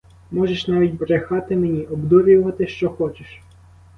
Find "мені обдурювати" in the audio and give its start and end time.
1.55-2.67